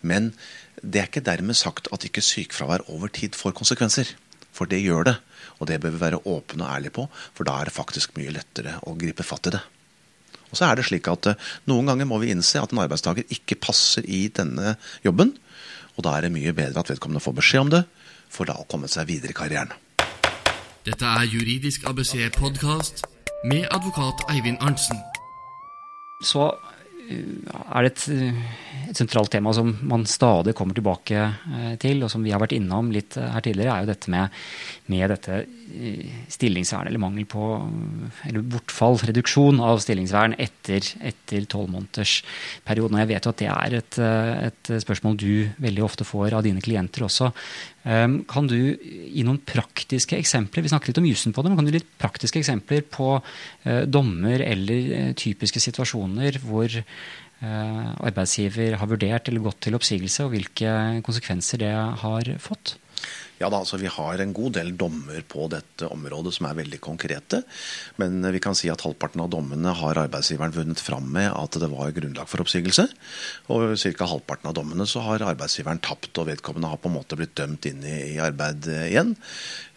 [0.00, 0.32] Men
[0.80, 4.14] det er ikke dermed sagt at ikke sykefravær over tid får konsekvenser.
[4.58, 5.16] For det gjør det.
[5.58, 8.34] Og det bør vi være åpne og ærlige på, for da er det faktisk mye
[8.34, 9.62] lettere å gripe fatt i det.
[10.48, 13.26] Og så er det slik at eh, Noen ganger må vi innse at en arbeidstaker
[13.34, 15.34] ikke passer i denne jobben.
[15.96, 17.84] Og da er det mye bedre at vedkommende får beskjed om det,
[18.32, 19.74] for da å komme seg videre i karrieren.
[20.86, 23.02] Dette er Juridisk ABC-podkast
[23.50, 25.02] med advokat Eivind Arntzen.
[26.24, 26.48] Så
[27.08, 28.02] er det et,
[28.88, 32.56] et, sentralt tema som man stadig kommer tilbake eh, til, og som vi har vært
[32.56, 34.36] innom litt eh, her tidligere, er jo dette med,
[34.92, 37.48] med dette eh, stillingsvern, eller mangel på
[38.28, 42.98] Eller bortfall, reduksjon av stillingsvern etter tolvmånedersperioden.
[42.98, 44.00] Og jeg vet jo at det er et,
[44.48, 47.32] et spørsmål du veldig ofte får av dine klienter også.
[47.88, 51.60] Ehm, kan du gi noen praktiske eksempler vi snakket litt om jussen på det, men
[51.60, 57.86] kan du gi litt praktiske eksempler på uh, dommer eller uh, typiske situasjoner hvor uh,
[57.96, 60.74] arbeidsgiver har vurdert eller gått til oppsigelse, og hvilke
[61.06, 61.72] konsekvenser det
[62.02, 62.76] har fått?
[63.38, 66.80] Ja da, altså Vi har en god del dommer på dette området som er veldig
[66.82, 67.42] konkrete.
[68.00, 71.70] Men vi kan si at halvparten av dommene har arbeidsgiveren vunnet fram med at det
[71.70, 72.88] var grunnlag for oppsigelse.
[73.54, 74.10] Og ca.
[74.10, 77.68] halvparten av dommene så har arbeidsgiveren tapt, og vedkommende har på en måte blitt dømt
[77.70, 79.14] inn i, i arbeid igjen.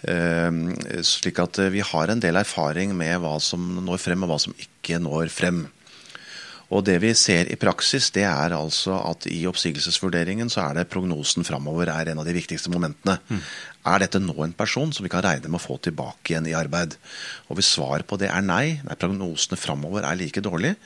[0.10, 0.64] Ehm,
[1.06, 4.58] slik at vi har en del erfaring med hva som når frem, og hva som
[4.58, 5.68] ikke når frem.
[6.72, 10.90] Og det vi ser i praksis, det er altså at i oppsigelsesvurderingen så er det
[10.92, 13.18] prognosen framover er en av de viktigste momentene.
[13.28, 13.42] Mm.
[13.92, 16.56] Er dette nå en person som vi kan regne med å få tilbake igjen i
[16.56, 16.96] arbeid?
[17.50, 20.78] Og Hvis svaret på det er nei, nei prognosene framover er like dårlige,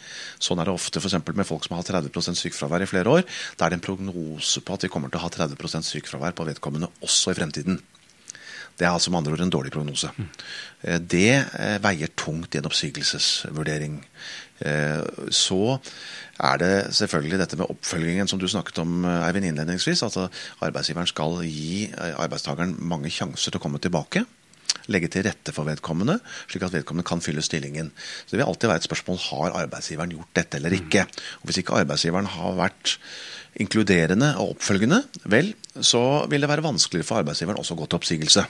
[0.41, 1.19] sånn er det ofte f.eks.
[1.35, 3.27] med folk som har 30% sykefravær i flere år,
[3.59, 6.47] da er det en prognose på at vi kommer til å ha 30% sykefravær på
[6.49, 7.83] vedkommende også i fremtiden.
[8.75, 10.09] Det er altså med andre ord en dårlig prognose.
[10.17, 10.31] Mm.
[11.07, 14.01] Det eh, veier tungt i en oppsigelsesvurdering.
[14.63, 15.01] Eh,
[15.33, 15.77] så
[16.45, 20.05] er det selvfølgelig dette med oppfølgingen som du snakket om Eivind innledningsvis.
[20.07, 20.17] At
[20.65, 24.25] arbeidsgiveren skal gi arbeidstakeren mange sjanser til å komme tilbake.
[24.91, 26.19] Legge til rette for vedkommende,
[26.51, 27.91] slik at vedkommende kan fylle stillingen.
[28.25, 31.05] Så Det vil alltid være et spørsmål har arbeidsgiveren gjort dette eller ikke.
[31.05, 31.23] Mm.
[31.41, 32.97] Og Hvis ikke arbeidsgiveren har vært
[33.55, 38.01] inkluderende og oppfølgende, vel, så vil det være vanskeligere for arbeidsgiveren også å gå til
[38.01, 38.45] oppsigelse.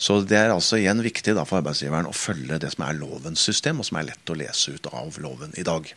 [0.00, 3.42] Så det er altså igjen viktig da, for arbeidsgiveren å følge det som er lovens
[3.44, 5.90] system, og som er lett å lese ut av loven i dag.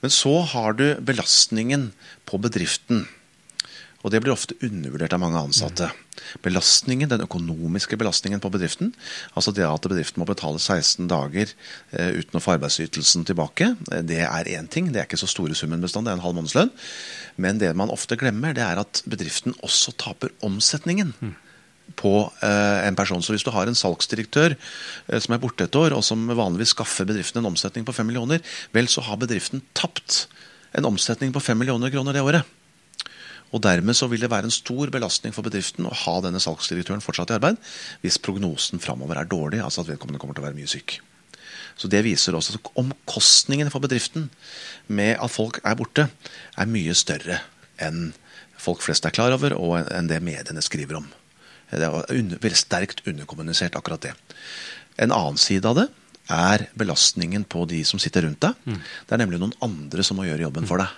[0.00, 1.90] Men så har du belastningen
[2.28, 3.04] på bedriften.
[4.04, 5.88] Og det blir ofte undervurdert av mange ansatte.
[6.44, 8.92] Belastningen, Den økonomiske belastningen på bedriften,
[9.34, 11.50] altså det at bedriften må betale 16 dager
[11.90, 14.92] eh, uten å få arbeidsytelsen tilbake, eh, det er én ting.
[14.92, 16.70] Det er ikke så store summen bestand, det er en halv månedslønn.
[17.36, 21.12] Men det man ofte glemmer, det er at bedriften også taper omsetningen.
[21.96, 23.22] På eh, en person.
[23.24, 26.74] Så hvis du har en salgsdirektør eh, som er borte et år, og som vanligvis
[26.76, 28.44] skaffer bedriften en omsetning på 5 millioner,
[28.76, 30.26] vel, så har bedriften tapt
[30.76, 32.54] en omsetning på 5 millioner kroner det året.
[33.54, 37.04] Og Dermed så vil det være en stor belastning for bedriften å ha denne salgsdirektøren
[37.04, 37.60] fortsatt i arbeid,
[38.02, 40.98] hvis prognosen framover er dårlig, altså at vedkommende kommer til å være mye syk.
[41.76, 44.30] Så Det viser også at omkostningene for bedriften
[44.88, 46.08] med at folk er borte,
[46.56, 47.42] er mye større
[47.76, 48.14] enn
[48.56, 51.08] folk flest er klar over, og enn det mediene skriver om.
[51.70, 54.12] Det er veldig sterkt underkommunisert, akkurat det.
[55.02, 55.88] En annen side av det
[56.32, 58.54] er belastningen på de som sitter rundt deg.
[58.66, 58.78] Mm.
[59.06, 60.94] Det er nemlig noen andre som må gjøre jobben for deg.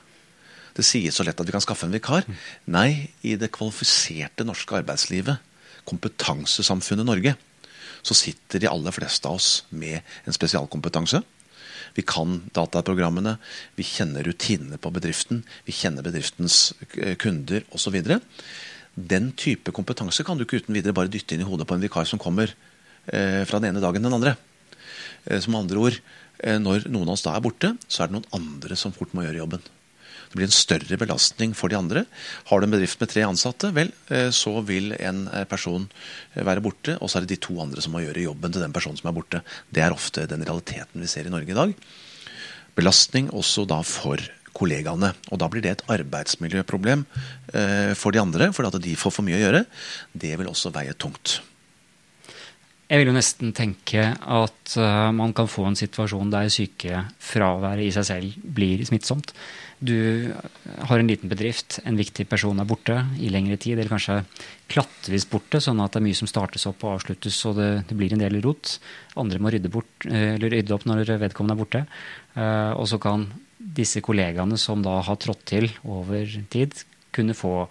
[0.79, 2.25] Det sies så lett at vi kan skaffe en vikar.
[2.29, 2.39] Mm.
[2.77, 2.91] Nei,
[3.27, 5.43] i det kvalifiserte norske arbeidslivet,
[5.89, 7.35] kompetansesamfunnet Norge,
[8.05, 11.23] så sitter de aller fleste av oss med en spesialkompetanse.
[11.97, 13.39] Vi kan dataprogrammene,
[13.75, 16.75] vi kjenner rutinene på bedriften, vi kjenner bedriftens
[17.19, 17.97] kunder osv.
[18.99, 21.83] Den type kompetanse kan du ikke uten videre bare dytte inn i hodet på en
[21.85, 24.35] vikar som kommer eh, fra den ene dagen den andre.
[25.29, 25.99] Eh, som andre ord,
[26.43, 29.15] eh, når noen av oss da er borte, så er det noen andre som fort
[29.15, 29.63] må gjøre jobben.
[30.29, 32.03] Det blir en større belastning for de andre.
[32.51, 33.95] Har du en bedrift med tre ansatte, vel,
[34.37, 35.87] så vil en person
[36.37, 38.75] være borte, og så er det de to andre som må gjøre jobben til den
[38.77, 39.41] personen som er borte.
[39.73, 41.73] Det er ofte den realiteten vi ser i Norge i dag.
[42.77, 44.21] Belastning også da for
[44.57, 45.13] kollegaene.
[45.33, 47.05] Og da blir det et arbeidsmiljøproblem
[47.99, 49.63] for de andre, fordi at de får for mye å gjøre.
[50.13, 51.39] Det vil også veie tungt.
[52.89, 57.91] Jeg vil jo nesten tenke at uh, man kan få en situasjon der sykefraværet i
[57.93, 59.35] seg selv blir smittsomt.
[59.79, 60.33] Du
[60.89, 64.23] har en liten bedrift, en viktig person er borte i lengre tid, eller kanskje
[64.73, 67.99] klattvis borte, sånn at det er mye som startes opp og avsluttes, og det, det
[68.01, 68.79] blir en del rot.
[69.21, 71.85] Andre må rydde, bort, rydde, opp når vedkommende er borte.
[72.75, 77.69] Og så kan disse kollegaene som da har trådt til over tid, kunne få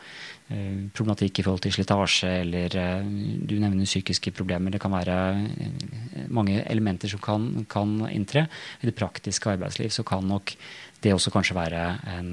[0.47, 3.07] Eh, problematikk i forhold til slitasje, eller eh,
[3.49, 4.71] du nevner psykiske problemer.
[4.71, 8.45] Det kan være eh, mange elementer som kan, kan inntre.
[8.79, 10.53] I det praktiske arbeidsliv så kan nok
[11.03, 11.81] det også kanskje være
[12.13, 12.31] en,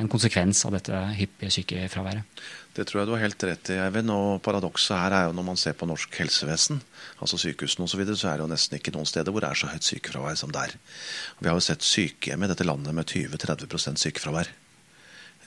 [0.00, 2.40] en konsekvens av dette hyppige sykefraværet.
[2.70, 4.12] Det tror jeg du har helt rett i, Eivind.
[4.14, 6.78] Og paradokset her er jo når man ser på norsk helsevesen,
[7.18, 9.50] altså sykehusene osv., så, videre, så er det jo nesten ikke noen steder hvor det
[9.50, 10.76] er så høyt sykefravær som der.
[11.40, 14.52] Vi har jo sett sykehjem i dette landet med 20-30% sykefravær.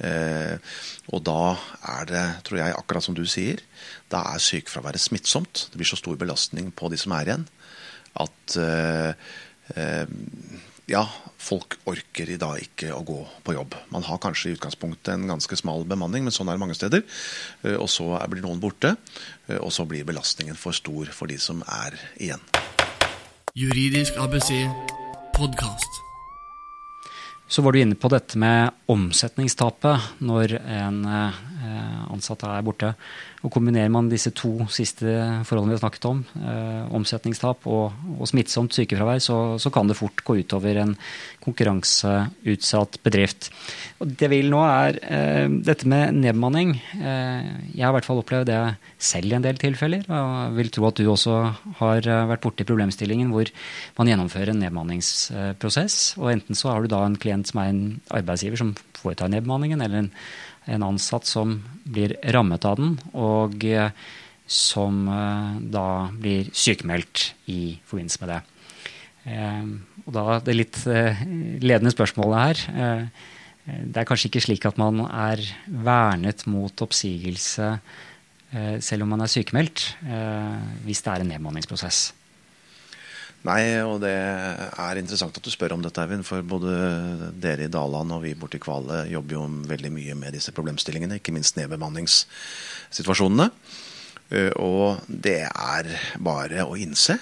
[0.03, 0.75] Eh,
[1.13, 1.53] og da
[1.95, 3.61] er det, tror jeg, akkurat som du sier,
[4.11, 5.67] da er sykefraværet smittsomt.
[5.71, 7.47] Det blir så stor belastning på de som er igjen,
[8.19, 9.31] at eh,
[9.79, 10.05] eh,
[10.85, 11.03] ja,
[11.37, 13.75] folk orker i dag ikke å gå på jobb.
[13.93, 17.05] Man har kanskje i utgangspunktet en ganske smal bemanning, men sånn er det mange steder.
[17.63, 18.95] Eh, og så blir noen borte,
[19.47, 22.43] eh, og så blir belastningen for stor for de som er igjen.
[23.55, 24.51] Juridisk ABC
[25.37, 26.01] podkast.
[27.47, 31.03] Så var du inne på dette med omsetningstapet når en
[31.63, 32.93] eh, ansatt er borte.
[33.43, 35.07] Og Kombinerer man disse to siste
[35.47, 39.97] forholdene vi har snakket om, eh, omsetningstap og, og, smittsomt sykefravær, så, så, kan det
[39.99, 40.93] fort gå utover en
[41.43, 43.49] konkurranseutsatt bedrift.
[44.03, 46.75] Og det vil nå er eh, dette med nedbemanning.
[46.93, 48.61] Jeg har i hvert fall opplevd det
[49.01, 50.05] selv i en del tilfeller.
[50.07, 51.39] Og vil tro at du også
[51.81, 53.49] har vært borti problemstillingen hvor
[53.97, 56.15] man gjennomfører en nedbemanningsprosess.
[56.21, 59.81] Og enten så har du da en klient som er en arbeidsgiver som foretar nedbemanningen,
[59.83, 60.11] eller en
[60.65, 63.91] en ansatt som blir rammet av den, og eh,
[64.47, 68.39] som eh, da blir sykemeldt i forbindelse med det.
[69.33, 69.69] Eh,
[70.03, 70.81] og da det litt
[71.63, 73.05] ledende spørsmålet her
[73.63, 77.69] Det er kanskje ikke slik at man er vernet mot oppsigelse
[78.83, 79.85] selv om man er sykemeldt,
[80.83, 82.01] hvis det er en nedmanningsprosess.
[83.43, 86.23] Nei, og det er interessant at du spør om dette, Eivind.
[86.23, 90.53] For både dere i Daland og vi borti Kvale jobber jo veldig mye med disse
[90.55, 91.19] problemstillingene.
[91.19, 93.49] Ikke minst nedbemanningssituasjonene.
[94.31, 95.91] Eh, og det er
[96.23, 97.19] bare å innse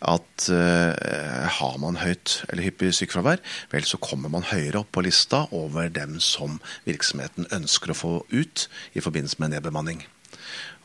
[0.00, 5.04] at uh, har man høyt eller hyppig sykefravær, vel så kommer man høyere opp på
[5.04, 8.64] lista over dem som virksomheten ønsker å få ut
[8.96, 10.00] i forbindelse med nedbemanning.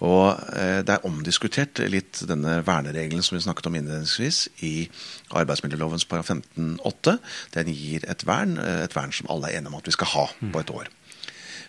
[0.04, 4.90] Og eh, Det er omdiskutert litt denne verneregelen som vi snakket om innledningsvis i
[5.32, 7.18] arbeidsmiljølovens§ 15-8.
[7.56, 10.12] Den gir et vern, eh, et vern som alle er enige om at vi skal
[10.12, 10.92] ha på et år.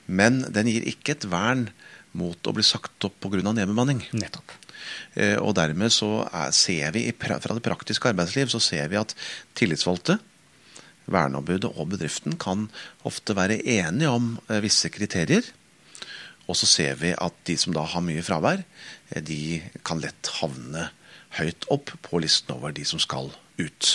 [0.07, 1.69] Men den gir ikke et vern
[2.17, 3.43] mot å bli sagt opp pga.
[3.53, 4.03] nedbemanning.
[4.13, 4.55] Nettopp.
[5.15, 9.15] Eh, og dermed så er, ser vi fra det praktiske arbeidsliv så ser vi at
[9.55, 10.19] tillitsvalgte,
[11.07, 12.67] verneombudet og bedriften kan
[13.07, 14.33] ofte være enige om
[14.65, 15.47] visse kriterier
[16.47, 18.63] og så ser vi at de som da har mye fravær,
[19.11, 20.91] eh, de kan lett havne
[21.41, 23.93] høyt opp på listen over de som skal ut.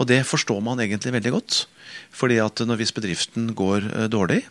[0.00, 1.66] Og det forstår man egentlig veldig godt.
[2.12, 4.42] fordi at når hvis bedriften går eh, dårlig,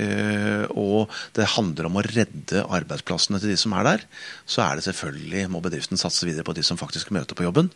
[0.00, 4.04] eh, og det handler om å redde arbeidsplassene til de som er der,
[4.46, 7.70] så er det selvfølgelig, må bedriften satse videre på de som faktisk møter på jobben,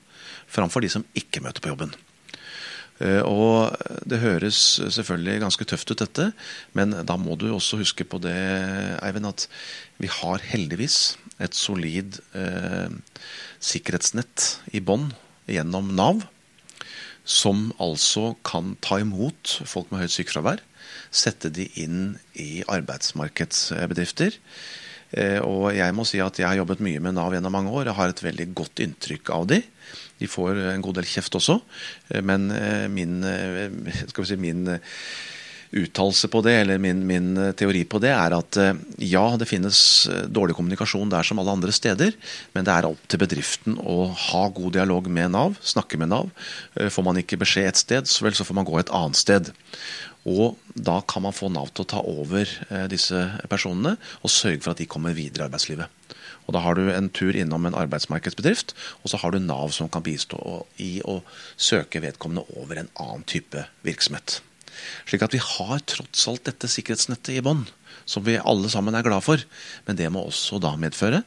[0.49, 1.93] framfor de som ikke møter på jobben.
[3.03, 3.77] Eh, og
[4.09, 6.31] det høres selvfølgelig ganske tøft ut, dette,
[6.77, 8.37] men da må du også huske på det,
[9.05, 9.47] Eivind, at
[10.01, 12.89] vi har heldigvis et solid eh,
[13.61, 15.11] sikkerhetsnett i bånn
[15.51, 16.25] gjennom Nav,
[17.27, 20.63] som altså kan ta imot folk med høyt sykefravær,
[21.11, 24.37] sette de inn i arbeidsmarkedsbedrifter.
[25.17, 27.89] Eh, og jeg må si at jeg har jobbet mye med Nav gjennom mange år.
[27.89, 29.63] Jeg har et veldig godt inntrykk av de.
[30.21, 31.61] De får en god del kjeft også,
[32.13, 33.19] eh, men eh, min,
[34.11, 34.69] skal vi si, min
[35.77, 38.57] uttalelse på det, eller min, min, teori på det, er at
[39.03, 39.79] ja, det finnes
[40.33, 42.15] dårlig kommunikasjon der som alle andre steder,
[42.55, 46.31] men det er opp til bedriften å ha god dialog med Nav, snakke med Nav.
[46.79, 49.51] Får man ikke beskjed et sted, så vel så får man gå et annet sted.
[50.27, 52.51] Og da kan man få Nav til å ta over
[52.91, 55.93] disse personene og sørge for at de kommer videre i arbeidslivet.
[56.47, 59.89] Og Da har du en tur innom en arbeidsmarkedsbedrift, og så har du Nav som
[59.91, 60.39] kan bistå
[60.79, 61.23] i å
[61.57, 64.41] søke vedkommende over en annen type virksomhet.
[65.09, 67.67] Slik at vi har trots alt dette sikkerhetsnettet i bånn,
[68.07, 69.43] som vi alle sammen er glad for.
[69.87, 71.25] Men det må også da medføre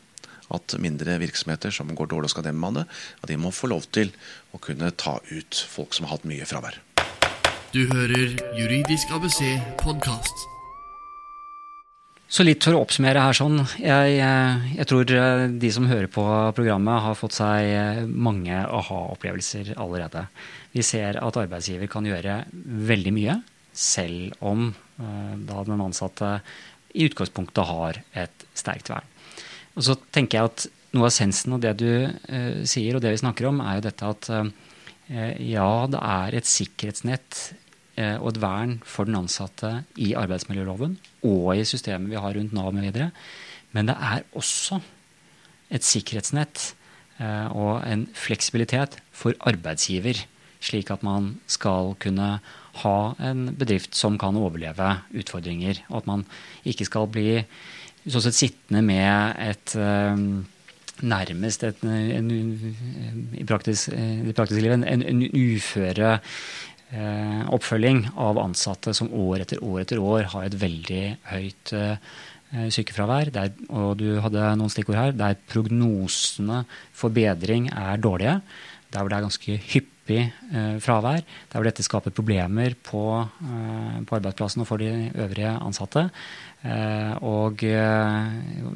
[0.49, 2.85] at mindre virksomheter som går dårlig og skal nedbemanne,
[3.21, 4.13] at de må få lov til
[4.55, 6.79] å kunne ta ut folk som har hatt mye fravær.
[7.69, 9.43] Du hører Juridisk ABC
[9.77, 10.39] podkast.
[12.25, 13.59] Så litt for å oppsummere her sånn.
[13.77, 15.11] Jeg, jeg, tror
[15.61, 16.23] de som hører på
[16.57, 20.23] programmet, har fått seg mange aha-opplevelser allerede.
[20.73, 22.39] Vi ser at arbeidsgiver kan gjøre
[22.89, 23.37] veldig mye,
[23.69, 26.39] selv om eh, da den ansatte
[26.97, 29.05] i utgangspunktet har et sterkt vern.
[29.77, 33.13] Og så tenker jeg at noe av essensen av det du uh, sier, og det
[33.13, 34.68] vi snakker om, er jo dette at uh,
[35.09, 37.39] ja, det er et sikkerhetsnett
[37.97, 42.53] uh, og et vern for den ansatte i arbeidsmiljøloven og i systemet vi har rundt
[42.55, 43.09] Nav mv.
[43.75, 44.79] Men det er også
[45.69, 46.73] et sikkerhetsnett
[47.19, 50.21] og en fleksibilitet for arbeidsgiver,
[50.63, 52.29] slik at man skal kunne
[52.79, 56.23] ha en bedrift som kan overleve utfordringer, og at man
[56.63, 57.41] ikke skal bli
[58.07, 59.75] sånn sett sittende med et
[61.05, 62.31] nærmest et, en,
[63.37, 66.17] i praktisk, i praktisk liv en, en, en uføre
[66.93, 72.17] eh, oppfølging av ansatte som år etter år etter år har et veldig høyt eh,
[72.49, 73.33] sykefravær.
[73.35, 76.63] Der, og du hadde noen stikkord her, der prognosene
[76.95, 78.39] for bedring er dårlige.
[78.89, 81.21] Der hvor det er ganske hyppig eh, fravær.
[81.21, 86.09] Der hvor dette skaper problemer på, eh, på arbeidsplassen og for de øvrige ansatte.
[86.65, 87.61] Eh, og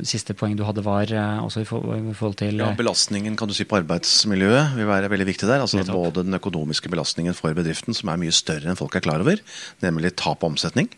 [0.07, 1.09] siste poeng du hadde, var
[1.43, 5.49] også i forhold til ja, Belastningen kan du si på arbeidsmiljøet vil være veldig viktig
[5.49, 5.65] der.
[5.65, 9.23] altså Både den økonomiske belastningen for bedriften, som er mye større enn folk er klar
[9.25, 9.41] over,
[9.83, 10.89] nemlig tap av omsetning.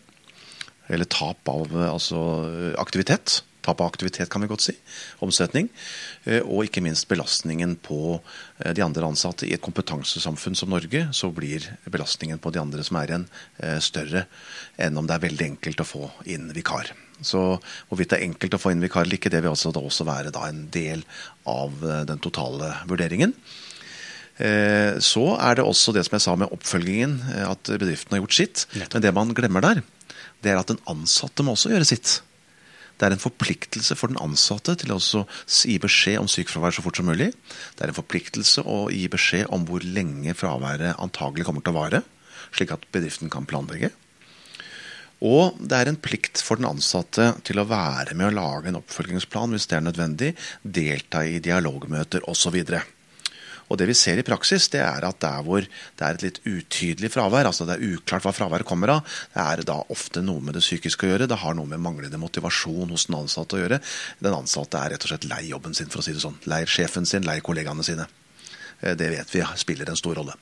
[0.86, 2.20] Eller tap av altså,
[2.78, 3.40] aktivitet.
[3.66, 4.76] Tap av aktivitet, kan vi godt si.
[5.26, 5.66] Omsetning.
[6.46, 8.20] Og ikke minst belastningen på
[8.62, 9.48] de andre ansatte.
[9.48, 13.26] I et kompetansesamfunn som Norge så blir belastningen på de andre som er igjen,
[13.82, 14.28] større
[14.78, 16.94] enn om det er veldig enkelt å få inn vikar.
[17.24, 17.40] Så
[17.88, 20.06] hvorvidt det er enkelt å få inn vikar eller ikke, det vil altså da også
[20.08, 21.04] være da en del
[21.48, 23.32] av eh, den totale vurderingen.
[24.36, 28.24] Eh, så er det også det som jeg sa med oppfølgingen, eh, at bedriften har
[28.24, 28.66] gjort sitt.
[28.76, 29.82] Men det man glemmer der,
[30.44, 32.18] det er at den ansatte må også gjøre sitt.
[32.96, 36.96] Det er en forpliktelse for den ansatte til å gi beskjed om sykefravær så fort
[36.96, 37.28] som mulig.
[37.76, 41.80] Det er en forpliktelse å gi beskjed om hvor lenge fraværet antagelig kommer til å
[41.82, 42.02] vare,
[42.56, 43.92] slik at bedriften kan planlegge.
[45.24, 48.80] Og det er en plikt for den ansatte til å være med å lage en
[48.82, 52.58] oppfølgingsplan hvis det er nødvendig, delta i dialogmøter osv.
[53.66, 56.40] Og det vi ser i praksis, det er at der hvor det er et litt
[56.46, 60.44] utydelig fravær, altså det er uklart hva fraværet kommer av, det er da ofte noe
[60.44, 61.30] med det psykiske å gjøre.
[61.30, 63.80] Det har noe med manglende motivasjon hos den ansatte å gjøre.
[64.22, 66.38] Den ansatte er rett og slett lei jobben sin, for å si det sånn.
[66.50, 68.06] Lei sjefen sin, lei kollegaene sine.
[68.80, 70.36] Eh, det vet vi spiller en stor rolle.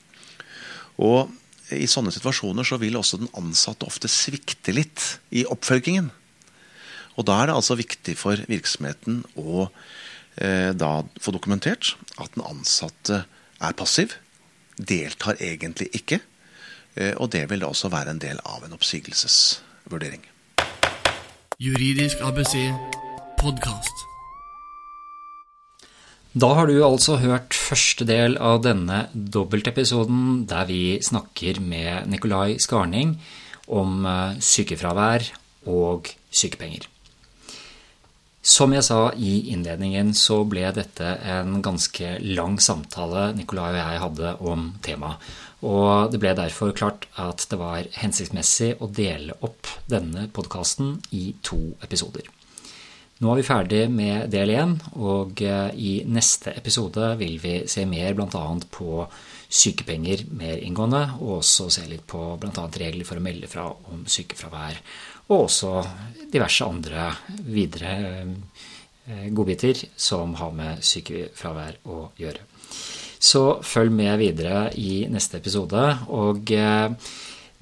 [1.01, 1.33] Og
[1.73, 6.11] i sånne situasjoner så vil også den ansatte ofte svikte litt i oppfølgingen.
[7.15, 9.69] Og da er det altså viktig for virksomheten å
[10.35, 10.89] da
[11.21, 13.21] få dokumentert at den ansatte
[13.63, 14.17] er passiv,
[14.75, 16.19] deltar egentlig ikke.
[16.95, 20.23] Eh, og det vil da også være en del av en oppsigelsesvurdering.
[21.59, 22.55] Juridisk ABC
[23.39, 24.03] podkast.
[26.35, 32.57] Da har du altså hørt første del av denne dobbeltepisoden der vi snakker med Nikolai
[32.59, 33.15] Skarning
[33.71, 35.31] om eh, sykefravær
[35.71, 36.91] og sykepenger.
[38.45, 44.01] Som jeg sa i innledningen, så ble dette en ganske lang samtale Nicolai og jeg
[44.03, 45.31] hadde om temaet.
[45.65, 51.31] Og det ble derfor klart at det var hensiktsmessig å dele opp denne podkasten i
[51.41, 52.29] to episoder.
[53.23, 57.85] Nå er vi ferdig med del én, og eh, i neste episode vil vi se
[57.87, 58.43] mer bl.a.
[58.75, 59.05] på
[59.47, 62.65] sykepenger mer inngående, og også se litt på bl.a.
[62.75, 64.81] regler for å melde fra om sykefravær,
[65.29, 65.71] og også
[66.31, 67.11] diverse andre
[67.45, 72.43] videre eh, godbiter som har med sykefravær å gjøre.
[73.25, 75.85] Så følg med videre i neste episode.
[76.09, 76.91] og eh,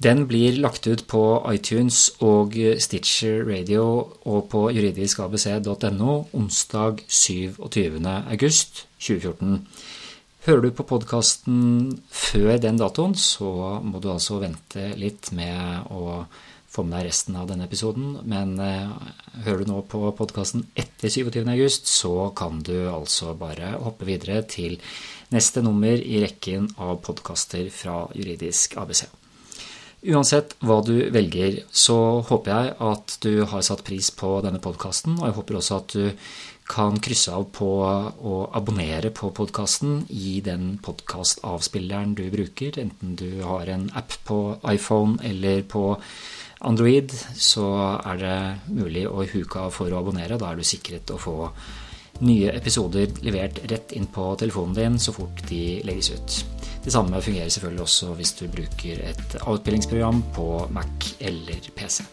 [0.04, 3.84] den blir lagt ut på iTunes og Stitcher Radio
[4.26, 8.02] og på juridiskabc.no onsdag 27.
[8.04, 9.62] august 2014.
[10.44, 11.60] Hører du på podkasten
[12.12, 16.26] før den datoen, så må du altså vente litt med å
[16.74, 18.18] få med deg resten av denne episoden.
[18.28, 19.10] Men eh,
[19.46, 21.42] hører du nå på podkasten etter 27.
[21.46, 24.80] august, så kan du altså bare hoppe videre til
[25.34, 29.06] neste nummer i rekken av podkaster fra Juridisk ABC.
[30.04, 35.14] Uansett hva du velger, så håper jeg at du har satt pris på denne podkasten,
[35.16, 36.10] og jeg håper også at du
[36.68, 43.42] kan krysse av på å abonnere på podkasten i den podkastavspilleren du bruker, enten du
[43.44, 44.38] har en app på
[44.72, 45.86] iPhone eller på
[46.64, 47.66] Android, så
[48.00, 48.36] er det
[48.72, 50.38] mulig å huke av for å abonnere.
[50.40, 51.36] Da er du sikret å få
[52.24, 56.36] nye episoder levert rett inn på telefonen din så fort de legges ut.
[56.84, 62.04] Det samme fungerer selvfølgelig også hvis du bruker et avspillingsprogram på Mac eller PC.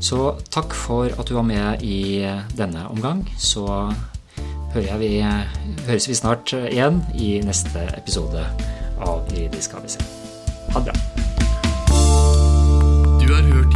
[0.00, 2.22] Så takk for at du var med i
[2.56, 3.24] denne omgang.
[3.38, 3.66] Så
[4.76, 5.22] vi,
[5.86, 8.44] høres vi snart igjen i neste episode
[9.00, 9.96] av Juridisk ABC.
[10.74, 10.96] Ha det bra.
[13.22, 13.75] Du har hørt